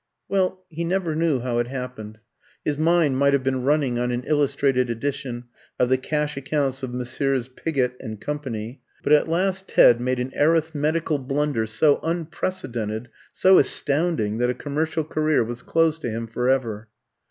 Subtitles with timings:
[0.27, 2.17] Well, he never knew how it happened
[2.65, 5.43] his mind might have been running on an illustrated edition
[5.77, 7.47] of the cash accounts of Messrs.
[7.49, 8.41] Pigott & Co.
[9.03, 15.03] but at last Ted made an arithmetical blunder so unprecedented, so astounding, that a commercial
[15.03, 16.87] career was closed to him for ever.